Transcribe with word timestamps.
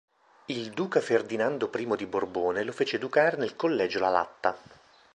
Il 0.47 0.71
duca 0.71 0.99
Ferdinando 0.99 1.69
I 1.71 1.95
di 1.95 2.07
Borbone 2.07 2.63
lo 2.63 2.71
fece 2.71 2.95
educare 2.95 3.37
nel 3.37 3.55
Collegio 3.55 3.99
Lalatta. 3.99 4.57